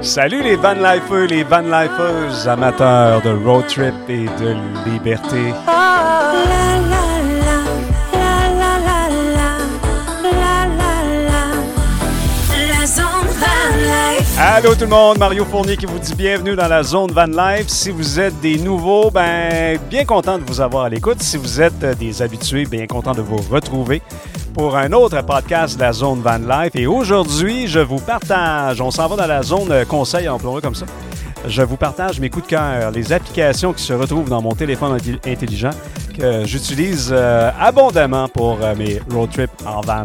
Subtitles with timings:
[0.00, 5.52] Salut les van lifers, les van lifers, amateurs de road trip et de liberté.
[14.38, 17.68] Allô tout le monde, Mario Fournier qui vous dit bienvenue dans la zone Van Life.
[17.68, 21.22] Si vous êtes des nouveaux, ben bien content de vous avoir à l'écoute.
[21.22, 24.02] Si vous êtes des habitués, bien content de vous retrouver
[24.54, 26.74] pour un autre podcast de la zone Van Life.
[26.74, 30.86] Et aujourd'hui, je vous partage, on s'en va dans la zone conseil, employé comme ça.
[31.46, 34.98] Je vous partage mes coups de cœur, les applications qui se retrouvent dans mon téléphone
[35.26, 35.70] intelligent
[36.16, 40.04] que j'utilise euh, abondamment pour euh, mes road trips en van.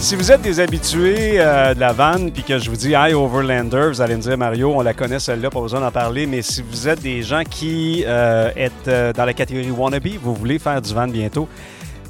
[0.00, 3.14] Si vous êtes des habitués euh, de la vanne, puis que je vous dis High
[3.14, 6.40] Overlander, vous allez me dire Mario, on la connaît celle-là, pas besoin d'en parler, mais
[6.40, 10.58] si vous êtes des gens qui euh, êtes euh, dans la catégorie wannabe, vous voulez
[10.58, 11.50] faire du van bientôt,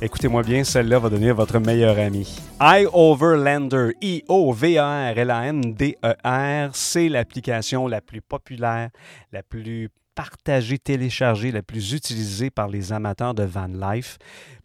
[0.01, 2.41] écoutez-moi bien, celle-là va devenir votre meilleur ami.
[2.61, 5.11] High Overlander, I-O-V-A-R-L-A-N-D-E-R,
[6.73, 8.91] c'est l'application la plus populaire,
[9.33, 14.17] la plus partagée, téléchargée, la plus utilisée par les amateurs de van life.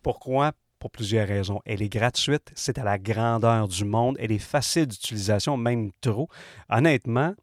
[0.03, 0.51] Pourquoi?
[0.79, 1.61] Pour plusieurs raisons.
[1.65, 6.29] Elle est gratuite, c'est à la grandeur du monde, elle est facile d'utilisation, même trop.
[6.69, 7.33] Honnêtement,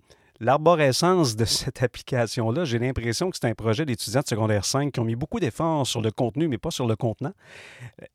[0.41, 5.01] l'arborescence de cette application-là, j'ai l'impression que c'est un projet d'étudiants de secondaire 5 qui
[5.01, 7.33] ont mis beaucoup d'efforts sur le contenu, mais pas sur le contenant.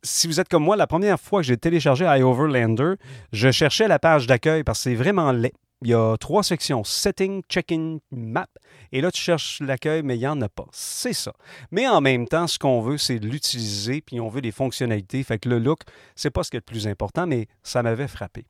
[0.04, 2.96] Si vous êtes comme moi, la première fois que j'ai téléchargé iOverlander,
[3.32, 5.54] je cherchais la page d'accueil parce que c'est vraiment laid.
[5.84, 8.48] Il y a trois sections, Setting, Check-in, Map.
[8.92, 10.66] Et là, tu cherches l'accueil, mais il n'y en a pas.
[10.72, 11.34] C'est ça.
[11.70, 15.24] Mais en même temps, ce qu'on veut, c'est l'utiliser, puis on veut des fonctionnalités.
[15.24, 15.82] Fait que le look,
[16.16, 18.46] c'est pas ce qui est le plus important, mais ça m'avait frappé.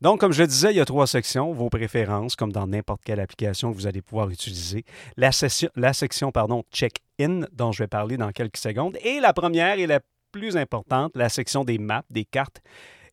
[0.00, 3.20] Donc, comme je disais, il y a trois sections, vos préférences, comme dans n'importe quelle
[3.20, 4.84] application que vous allez pouvoir utiliser.
[5.16, 5.30] La,
[5.76, 8.98] la section, pardon, Check-in, dont je vais parler dans quelques secondes.
[9.04, 10.00] Et la première et la
[10.32, 12.60] plus importante, la section des maps, des cartes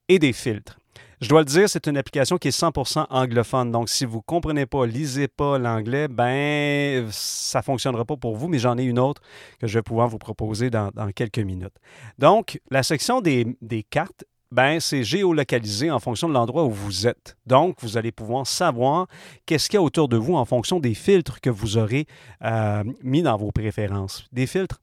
[0.07, 0.79] et des filtres.
[1.21, 3.71] Je dois le dire, c'est une application qui est 100% anglophone.
[3.71, 8.37] Donc, si vous ne comprenez pas, lisez pas l'anglais, ben, ça ne fonctionnera pas pour
[8.37, 9.21] vous, mais j'en ai une autre
[9.59, 11.75] que je vais pouvoir vous proposer dans, quelques minutes.
[12.19, 13.57] Donc, la section des,
[13.89, 17.35] cartes, ben, c'est géolocalisé en fonction de l'endroit où vous êtes.
[17.45, 19.07] Donc, vous allez pouvoir savoir
[19.45, 22.07] qu'est-ce qu'il y a autour de vous en fonction des filtres que vous aurez
[22.45, 24.25] euh, mis dans vos préférences.
[24.31, 24.79] Des filtres,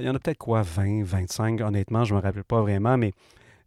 [0.00, 2.98] il y en a peut-être quoi, 20, 25, honnêtement, je ne me rappelle pas vraiment,
[2.98, 3.12] mais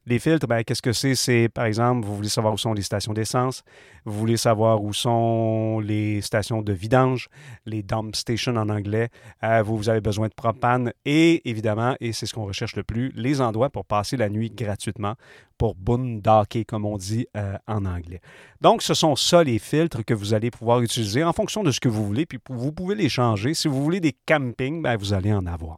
[0.08, 1.16] les filtres, ben, qu'est-ce que c'est?
[1.16, 3.64] C'est, par exemple, vous voulez savoir où sont les stations d'essence,
[4.06, 7.30] vous voulez savoir où sont les stations de vidange,
[7.66, 9.10] les dump stations en anglais,
[9.44, 13.12] euh, vous, avez besoin de propane et, évidemment, et c'est ce qu'on recherche le plus,
[13.16, 15.14] les endroits pour passer la nuit gratuitement,
[15.60, 18.22] pour boondocking, comme on dit euh, en anglais.
[18.60, 21.80] Donc, ce sont ça les filtres que vous allez pouvoir utiliser en fonction de ce
[21.80, 23.54] que vous voulez, puis vous pouvez les changer.
[23.54, 25.78] Si vous voulez des campings, ben, vous allez en avoir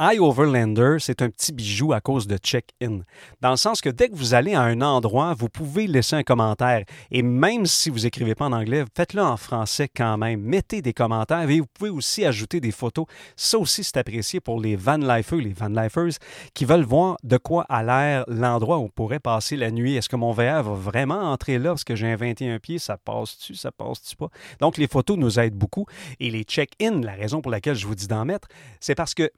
[0.00, 3.00] iOverlander, c'est un petit bijou à cause de check-in.
[3.42, 6.22] Dans le sens que dès que vous allez à un endroit, vous pouvez laisser un
[6.22, 6.84] commentaire.
[7.10, 10.40] Et même si vous n'écrivez pas en anglais, faites-le en français quand même.
[10.40, 13.04] Mettez des commentaires et vous pouvez aussi ajouter des photos.
[13.36, 16.18] Ça aussi, c'est apprécié pour les van lifers, les van lifers
[16.54, 19.96] qui veulent voir de quoi a l'air l'endroit où on pourrait passer la nuit.
[19.96, 21.70] Est-ce que mon VR va vraiment entrer là?
[21.70, 24.30] Parce que j'ai un 21 pieds, ça passe-tu, ça passe-tu pas?
[24.60, 25.84] Donc, les photos nous aident beaucoup.
[26.20, 28.48] Et les check-in, la raison pour laquelle je vous dis d'en mettre,
[28.80, 29.30] c'est parce que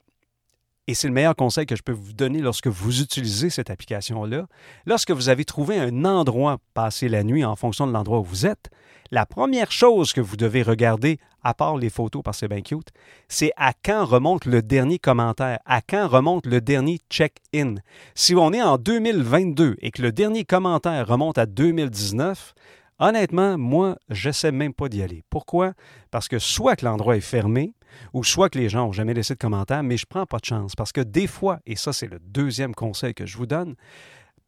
[0.89, 4.47] et c'est le meilleur conseil que je peux vous donner lorsque vous utilisez cette application-là.
[4.85, 8.47] Lorsque vous avez trouvé un endroit passer la nuit en fonction de l'endroit où vous
[8.47, 8.71] êtes,
[9.13, 12.81] la première chose que vous devez regarder, à part les photos parce que c'est bien
[13.29, 17.77] c'est à quand remonte le dernier commentaire, à quand remonte le dernier check-in.
[18.15, 22.55] Si on est en 2022 et que le dernier commentaire remonte à 2019,
[22.99, 25.23] honnêtement, moi, je ne sais même pas d'y aller.
[25.31, 25.75] Pourquoi?
[26.11, 27.75] Parce que soit que l'endroit est fermé,
[28.13, 30.39] ou soit que les gens n'ont jamais laissé de commentaire, mais je ne prends pas
[30.39, 30.75] de chance.
[30.77, 33.75] Parce que des fois, et ça c'est le deuxième conseil que je vous donne,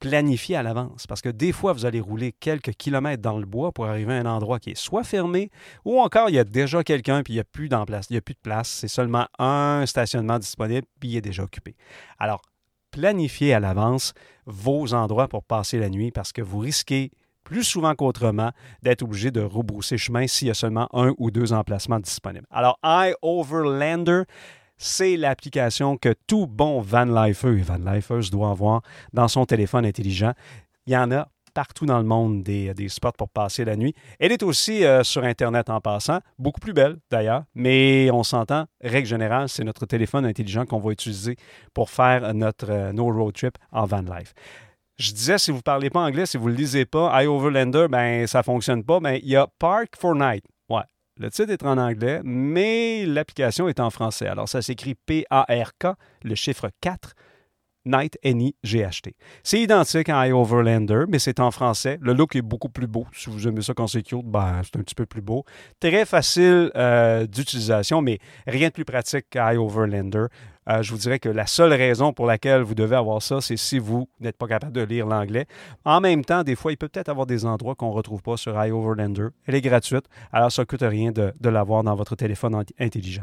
[0.01, 1.07] planifiez à l'avance.
[1.07, 4.19] Parce que des fois, vous allez rouler quelques kilomètres dans le bois pour arriver à
[4.19, 5.51] un endroit qui est soit fermé,
[5.85, 8.17] ou encore il y a déjà quelqu'un puis il n'y a plus place, il y
[8.19, 8.69] a plus de place.
[8.69, 11.75] C'est seulement un stationnement disponible puis il est déjà occupé.
[12.19, 12.43] Alors,
[12.91, 14.13] planifiez à l'avance
[14.47, 17.11] vos endroits pour passer la nuit parce que vous risquez
[17.45, 18.51] plus souvent qu'autrement,
[18.83, 22.47] d'être obligé de rebrousser chemin s'il y a seulement un ou deux emplacements disponibles.
[22.51, 24.23] Alors, iOverlander,
[24.77, 28.83] c'est l'application que tout bon van lifer et van lifers doit avoir
[29.13, 30.33] dans son téléphone intelligent.
[30.87, 33.95] Il y en a partout dans le monde des, spots pour passer la nuit.
[34.19, 38.67] Elle est aussi euh, sur Internet en passant, beaucoup plus belle d'ailleurs, mais on s'entend,
[38.83, 41.37] règle générale, c'est notre téléphone intelligent qu'on va utiliser
[41.73, 44.35] pour faire notre, euh, no road trip en van life.
[44.97, 47.87] Je disais, si vous ne parlez pas anglais, si vous ne le lisez pas, iOverlander,
[47.91, 49.01] ben, ça ne fonctionne pas.
[49.01, 50.45] Ben, il y a Park for Night.
[50.69, 50.83] Ouais.
[51.19, 54.29] Le titre est en anglais, mais l'application est en français.
[54.29, 55.87] Alors, ça s'écrit P-A-R-K,
[56.23, 57.15] le chiffre 4,
[57.87, 59.15] Night, N-I-G-H-T.
[59.43, 61.99] C'est identique à iOverlander, mais c'est en français.
[62.01, 63.07] Le look est beaucoup plus beau.
[63.13, 65.45] Si vous aimez ça quand c'est cute, ben, c'est un petit peu plus beau.
[65.81, 70.27] Très facile euh, d'utilisation, mais rien de plus pratique qu'iOverlander.
[70.69, 73.57] Euh, je vous dirais que la seule raison pour laquelle vous devez avoir ça, c'est
[73.57, 75.47] si vous n'êtes pas capable de lire l'anglais.
[75.85, 78.37] En même temps, des fois, il peut peut-être avoir des endroits qu'on ne retrouve pas
[78.37, 79.29] sur iOverlander.
[79.47, 83.23] Elle est gratuite, alors ça ne coûte rien de, l'avoir dans votre téléphone intelligent.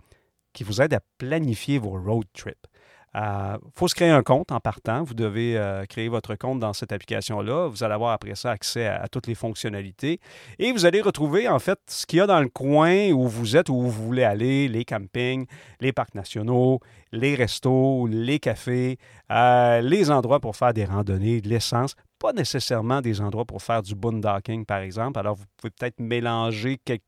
[0.53, 2.67] qui vous aide à planifier vos road trips.
[3.15, 5.03] Il euh, faut se créer un compte en partant.
[5.03, 7.67] Vous devez euh, créer votre compte dans cette application-là.
[7.67, 10.19] Vous allez avoir après ça accès à, toutes les fonctionnalités.
[10.57, 13.55] Et vous allez retrouver en fait ce qu'il y a dans le coin où vous
[13.55, 15.45] êtes, où vous voulez aller, les campings,
[15.79, 16.79] les parcs nationaux,
[17.11, 18.97] les restos, les cafés,
[19.31, 21.93] euh, les endroits pour faire des randonnées, de l'essence.
[22.17, 25.19] Pas nécessairement des endroits pour faire du boondocking, par exemple.
[25.19, 27.03] Alors, vous pouvez peut-être mélanger quelques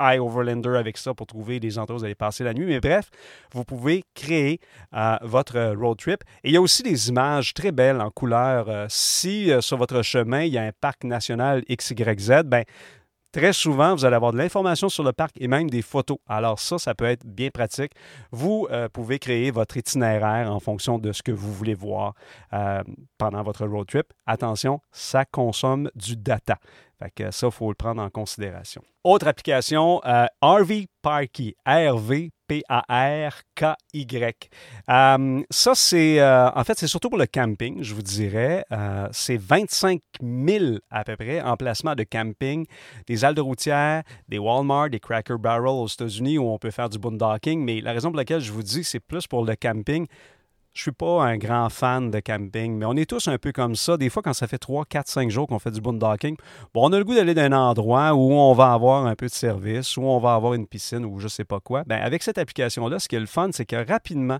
[0.00, 2.66] iOverlander avec ça pour trouver des endroits où vous allez passer la nuit.
[2.66, 3.10] Mais bref,
[3.52, 4.60] vous pouvez créer
[4.94, 6.22] euh, votre road trip.
[6.44, 8.68] Et il y a aussi des images très belles en couleur.
[8.68, 12.64] Euh, si euh, sur votre chemin, il y a un parc national XYZ, ben,
[13.32, 16.18] Très souvent, vous allez avoir de l'information sur le parc et même des photos.
[16.26, 17.92] Alors ça, ça peut être bien pratique.
[18.32, 22.14] Vous pouvez créer votre itinéraire en fonction de ce que vous voulez voir
[23.18, 24.06] pendant votre road trip.
[24.26, 26.58] Attention, ça consomme du data.
[26.98, 28.82] Fait ça, il faut le prendre en considération.
[29.04, 31.54] Autre application, euh, RV Parky,
[32.48, 34.50] R-V-P-A-R-K-Y.
[34.90, 38.64] Euh, ça, c'est, euh, en fait, c'est surtout pour le camping, je vous dirais.
[39.12, 42.66] c'est 25 000 à peu près emplacements de camping,
[43.06, 46.98] des haltes routières, des Walmart, des Cracker Barrel aux États-Unis où on peut faire du
[46.98, 47.62] boondocking.
[47.62, 50.06] Mais la raison pour laquelle je vous dis c'est plus pour le camping,
[50.74, 53.74] je suis pas un grand fan de camping, mais on est tous un peu comme
[53.74, 53.96] ça.
[53.96, 56.36] Des fois, quand ça fait 3, 4, 5 jours qu'on fait du boondocking,
[56.72, 59.32] bon, on a le goût d'aller d'un endroit où on va avoir un peu de
[59.32, 61.82] service, où on va avoir une piscine ou je sais pas quoi.
[61.84, 64.38] Bien, avec cette application-là, ce qui est le fun, c'est que rapidement,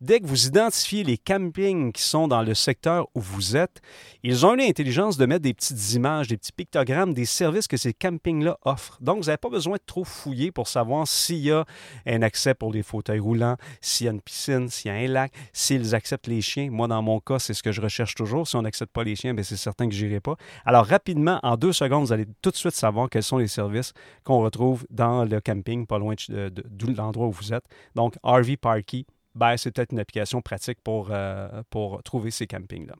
[0.00, 3.82] Dès que vous identifiez les campings qui sont dans le secteur où vous êtes,
[4.22, 7.92] ils ont l'intelligence de mettre des petites images, des petits pictogrammes, des services que ces
[7.92, 8.96] campings-là offrent.
[9.02, 11.66] Donc, vous n'avez pas besoin de trop fouiller pour savoir s'il y a
[12.06, 15.06] un accès pour les fauteuils roulants, s'il y a une piscine, s'il y a un
[15.06, 16.70] lac, s'ils acceptent les chiens.
[16.70, 18.48] Moi, dans mon cas, c'est ce que je recherche toujours.
[18.48, 20.36] Si on n'accepte pas les chiens, ben, c'est certain que je n'irai pas.
[20.64, 23.92] Alors, rapidement, en deux secondes, vous allez tout de suite savoir quels sont les services
[24.24, 26.50] qu'on retrouve dans le camping, pas loin de,
[26.96, 27.64] l'endroit où vous êtes.
[27.94, 29.04] Donc, RV Parky,
[29.34, 32.94] ben, c'est peut-être une application pratique pour, euh, pour trouver ces campings-là.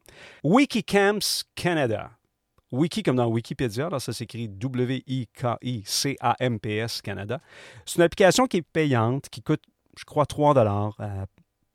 [0.45, 2.11] Wikicamps Canada.
[2.73, 5.03] Wiki comme dans Wikipédia, ça s'écrit W-I-K-I-C-A-M-P-S
[7.03, 7.41] Canada.
[7.85, 9.65] C'est une application qui est payante, qui coûte,
[9.99, 11.27] je crois, 3 dollars euh,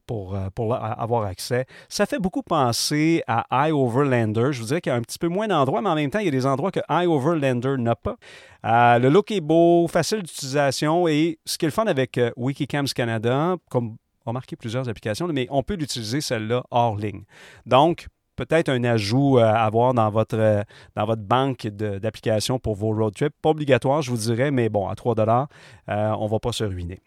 [0.07, 1.65] pour, euh, pour avoir accès.
[1.89, 4.53] Ça fait beaucoup penser à iOverlander.
[4.53, 6.19] Je vous dirais qu'il y a un petit peu moins d'endroits, mais en même temps,
[6.19, 8.15] il y a des endroits que iOverlander n'a pas.
[8.63, 14.55] le look est beau, facile d'utilisation et ce qui est avec Wikicamps Canada, comme remarqué
[14.55, 17.23] plusieurs applications, mais on peut l'utiliser celle-là hors ligne.
[17.65, 20.63] Donc, peut-être un ajout euh, à avoir dans votre, euh,
[20.95, 23.33] dans votre banque d'applications pour vos road trips.
[23.41, 25.47] Pas obligatoire, je vous dirais, mais bon, à 3 dollars,
[25.89, 26.99] euh, on ne va pas se ruiner.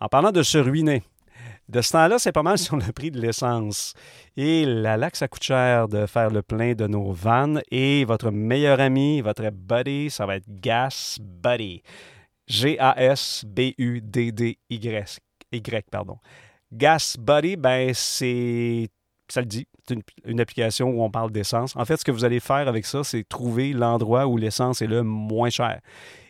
[0.00, 1.02] En parlant de se ruiner,
[1.68, 3.94] de ce temps-là, c'est pas mal sur le prix de l'essence.
[4.36, 7.62] Et là que ça coûte cher de faire le plein de nos vannes.
[7.70, 11.82] Et votre meilleur ami, votre buddy, ça va être Gas Buddy.
[12.46, 13.44] G-A-S-B-U-D-D-Y.
[15.52, 16.18] Y, pardon.
[16.74, 18.88] Gas Buddy, ben, c'est.
[19.28, 21.74] Ça le dit, c'est une, application où on parle d'essence.
[21.76, 24.86] En fait, ce que vous allez faire avec ça, c'est trouver l'endroit où l'essence est
[24.86, 25.80] le moins cher.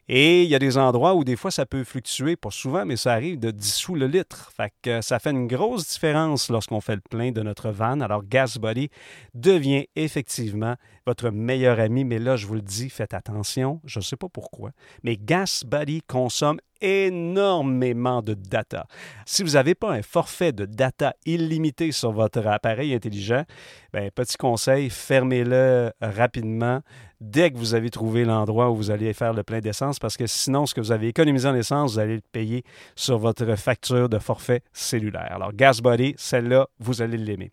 [0.09, 2.97] Et il y a des endroits où des fois ça peut fluctuer, pas souvent, mais
[2.97, 4.53] ça arrive de 10 sous le litre.
[4.55, 8.01] Fait que ça fait une grosse différence lorsqu'on fait le plein de notre van.
[8.01, 8.91] Alors Gas Buddy
[9.33, 14.05] devient effectivement votre meilleur ami, mais là je vous le dis, faites attention, je ne
[14.05, 14.73] sais pas pourquoi,
[15.03, 18.87] mais Gas Buddy consomme énormément de data.
[19.25, 23.45] Si vous n'avez pas un forfait de data illimité sur votre appareil intelligent,
[23.93, 26.81] ben, petit conseil, fermez-le rapidement
[27.21, 30.27] dès que vous avez trouvé l'endroit où vous allez faire le plein d'essence, parce que
[30.27, 32.65] sinon, ce que vous avez économisé en essence, vous allez le payer
[32.97, 35.31] sur votre facture de forfait cellulaire.
[35.31, 37.51] Alors, GasBuddy, celle-là, vous allez l'aimer.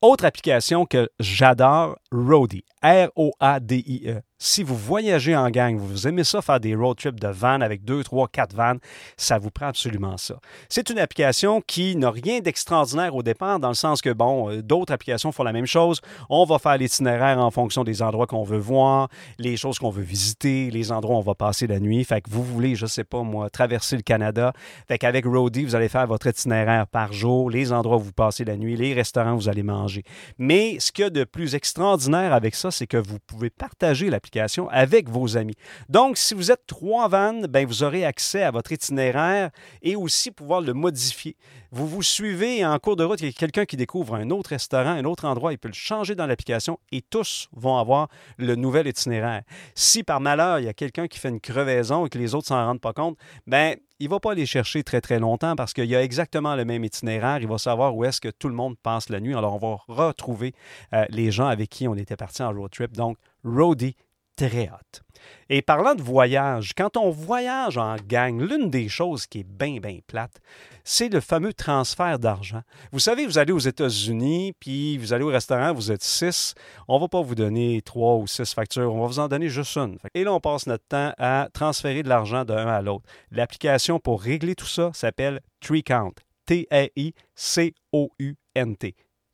[0.00, 2.64] Autre application que j'adore, Roadie.
[2.82, 4.22] R-O-A-D-I-E.
[4.44, 7.84] Si vous voyagez en gang, vous aimez ça faire des road trips de van avec
[7.84, 8.80] deux, trois, quatre vannes,
[9.16, 10.34] ça vous prend absolument ça.
[10.68, 14.60] C'est une application qui n'a rien d'extraordinaire au départ, dans le sens que, bon, euh,
[14.60, 16.00] d'autres applications font la même chose.
[16.28, 20.02] On va faire l'itinéraire en fonction des endroits qu'on veut voir, les choses qu'on veut
[20.02, 22.02] visiter, les endroits où on va passer la nuit.
[22.02, 24.52] Fait que vous voulez, je sais pas moi, traverser le Canada.
[24.88, 28.44] Fait qu'avec Roadie, vous allez faire votre itinéraire par jour, les endroits où vous passez
[28.44, 30.02] la nuit, les restaurants où vous allez manger.
[30.36, 34.10] Mais ce qu'il y a de plus extraordinaire avec ça, c'est que vous pouvez partager
[34.10, 34.31] l'application
[34.70, 35.54] avec vos amis.
[35.88, 39.50] Donc, si vous êtes trois vannes, ben, vous aurez accès à votre itinéraire
[39.82, 41.36] et aussi pouvoir le modifier.
[41.70, 44.50] Vous vous suivez en cours de route, il y a quelqu'un qui découvre un autre
[44.50, 48.56] restaurant, un autre endroit, il peut le changer dans l'application et tous vont avoir le
[48.56, 49.42] nouvel itinéraire.
[49.74, 52.48] Si par malheur, il y a quelqu'un qui fait une crevaison et que les autres
[52.48, 55.72] s'en rendent pas compte, ben il ne va pas aller chercher très très longtemps parce
[55.72, 57.38] qu'il y a exactement le même itinéraire.
[57.40, 59.34] Il va savoir où est-ce que tout le monde passe la nuit.
[59.34, 59.58] Alors on
[59.94, 60.54] va retrouver
[60.92, 62.92] euh, les gens avec qui on était parti en road trip.
[62.92, 63.96] Donc, roadie
[64.36, 65.02] très hâte.
[65.48, 69.78] Et parlant de voyage, quand on voyage en gang, l'une des choses qui est bien,
[69.78, 70.40] bien plate,
[70.84, 72.62] c'est le fameux transfert d'argent.
[72.90, 76.54] Vous savez, vous allez aux États-Unis, puis vous allez au restaurant, vous êtes six,
[76.88, 79.76] on va pas vous donner trois ou six factures, on va vous en donner juste
[79.76, 79.98] une.
[80.14, 83.04] Et là, on passe notre temps à transférer de l'argent d'un à l'autre.
[83.30, 86.14] L'application pour régler tout ça s'appelle TreeCount.
[86.46, 87.12] T-A-I-C-O-U-N-T.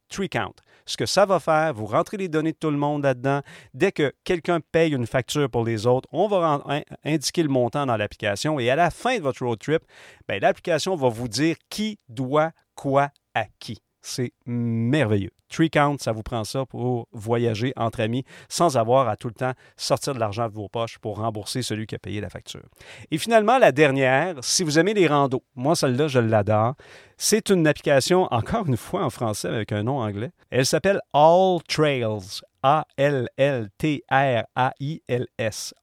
[0.09, 0.55] TreeCount.
[0.87, 3.43] Ce que ça va faire, vous rentrez les données de tout le monde là-dedans.
[3.75, 6.63] Dès que quelqu'un paye une facture pour les autres, on va
[7.05, 9.83] indiquer le montant dans l'application et à la fin de votre road trip,
[10.27, 13.83] ben, l'application va vous dire qui doit quoi à qui.
[14.01, 15.38] C'est merveilleux.
[15.49, 19.35] Tree Count, ça vous prend ça pour voyager entre amis sans avoir à tout le
[19.35, 22.65] temps sortir de l'argent de vos poches pour rembourser celui qui a payé la facture.
[23.11, 26.75] Et finalement, la dernière, si vous aimez les randos, moi celle-là, je l'adore.
[27.17, 30.31] C'est une application, encore une fois en français avec un nom anglais.
[30.51, 32.43] Elle s'appelle All Trails.
[32.63, 33.75] A-L-L-T-R-A-I-L-S.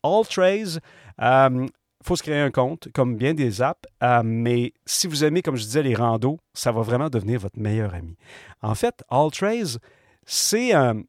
[0.03, 0.79] All Trails.
[1.21, 1.67] Euh,
[2.05, 5.55] faut se créer un compte, comme bien des apps, euh, mais si vous aimez, comme
[5.55, 8.15] je disais, les randos, ça va vraiment devenir votre meilleur ami.
[8.61, 9.77] En fait, AllTrails,
[10.25, 11.01] c'est un,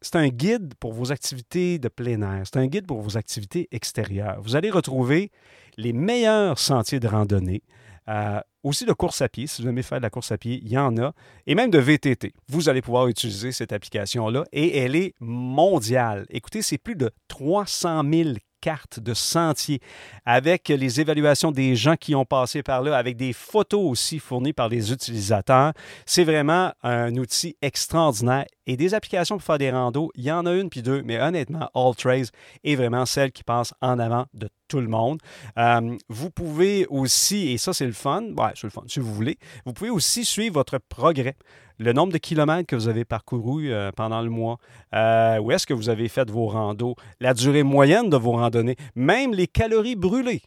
[0.00, 3.68] c'est un guide pour vos activités de plein air, c'est un guide pour vos activités
[3.70, 4.40] extérieures.
[4.42, 5.30] Vous allez retrouver
[5.76, 7.62] les meilleurs sentiers de randonnée,
[8.08, 10.60] euh, aussi de course à pied, si vous aimez faire de la course à pied,
[10.64, 11.12] il y en a,
[11.46, 12.32] et même de VTT.
[12.48, 16.26] Vous allez pouvoir utiliser cette application-là et elle est mondiale.
[16.28, 19.80] Écoutez, c'est plus de 300 000 carte de sentier
[20.24, 24.52] avec les évaluations des gens qui ont passé par là, avec des photos aussi fournies
[24.52, 25.72] par les utilisateurs.
[26.06, 30.46] C'est vraiment un outil extraordinaire et des applications pour faire des randos, il y en
[30.46, 32.30] a une puis deux, mais honnêtement, AllTrace
[32.62, 35.18] est vraiment celle qui passe en avant de tout le monde.
[35.58, 39.12] Euh, vous pouvez aussi, et ça c'est le fun, ouais, c'est le fun si vous
[39.12, 41.34] voulez, vous pouvez aussi suivre votre progrès
[41.78, 44.58] le nombre de kilomètres que vous avez parcouru euh, pendant le mois,
[44.94, 48.76] euh, où est-ce que vous avez fait vos randos, la durée moyenne de vos randonnées,
[48.94, 50.42] même les calories brûlées.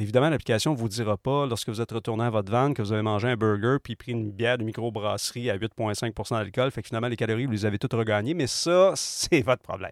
[0.00, 2.92] Évidemment, l'application ne vous dira pas, lorsque vous êtes retourné à votre van, que vous
[2.92, 6.70] avez mangé un burger puis pris une bière de microbrasserie à 8,5% d'alcool.
[6.70, 8.32] Fait que finalement, les calories, vous les avez toutes regagnées.
[8.32, 9.90] Mais ça, c'est votre problème.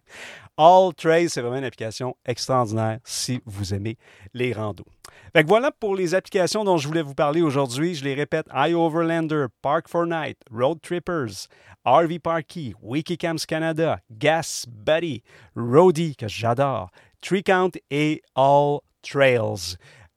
[0.56, 3.98] All Trace, c'est vraiment une application extraordinaire si vous aimez
[4.32, 4.86] les randos.
[5.34, 7.96] Fait que voilà pour les applications dont je voulais vous parler aujourd'hui.
[7.96, 11.48] Je les répète iOverlander, Park 4 Night, Road Trippers,
[11.84, 15.25] RV Parky, Wikicamps Canada, Gas Buddy,
[15.56, 19.76] Roadie, que j'adore, Tree Count et All Trails.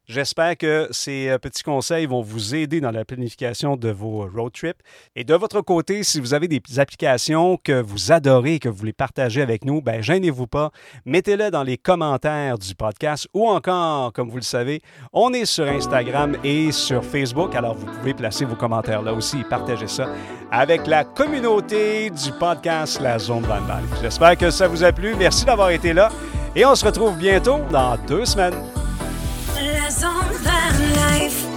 [0.10, 4.51] J'espère que ces euh, petits conseils vont vous aider dans la planification de vos road
[4.51, 4.80] trips.
[5.16, 8.75] Et de votre côté, si vous avez des applications que vous adorez et que vous
[8.75, 10.72] voulez partager avec nous, ben gênez-vous pas.
[11.06, 14.82] Mettez-le dans les commentaires du podcast ou encore, comme vous le savez,
[15.13, 17.54] on est sur Instagram et sur Facebook.
[17.54, 20.10] Alors vous pouvez placer vos commentaires là aussi et partager ça
[20.50, 23.60] avec la communauté du podcast La Zone Van
[24.01, 25.13] J'espère que ça vous a plu.
[25.13, 26.10] Merci d'avoir été là
[26.56, 28.56] et on se retrouve bientôt dans deux semaines.
[29.89, 31.49] eyes on that life.